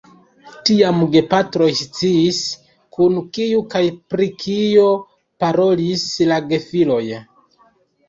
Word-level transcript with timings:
Tiam 0.69 1.03
gepatroj 1.15 1.67
sciis, 1.81 2.41
kun 2.97 3.21
kiu 3.37 3.61
kaj 3.77 3.85
pri 4.17 4.29
kio 4.47 4.91
parolis 5.45 6.11
la 6.35 6.45
gefiloj. 6.53 7.03